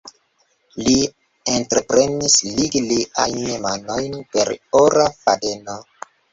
Li 0.87 0.95
entreprenis 1.57 2.39
ligi 2.57 2.83
liajn 2.87 3.39
manojn 3.69 4.19
per 4.35 4.53
ora 4.83 5.09
fadeno. 5.23 5.81